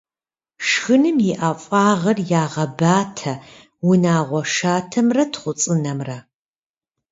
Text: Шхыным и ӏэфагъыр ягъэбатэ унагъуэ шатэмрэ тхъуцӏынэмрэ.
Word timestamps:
Шхыным 0.67 1.17
и 1.31 1.31
ӏэфагъыр 1.39 2.17
ягъэбатэ 2.41 3.33
унагъуэ 3.89 4.41
шатэмрэ 4.53 5.23
тхъуцӏынэмрэ. 5.31 6.17